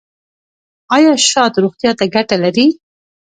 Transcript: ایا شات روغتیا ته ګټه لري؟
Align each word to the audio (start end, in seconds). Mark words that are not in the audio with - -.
ایا 0.95 1.11
شات 1.29 1.53
روغتیا 1.63 1.91
ته 1.99 2.05
ګټه 2.15 2.35
لري؟ 2.43 2.67